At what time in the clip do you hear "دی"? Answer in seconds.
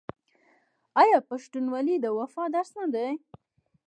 2.93-3.09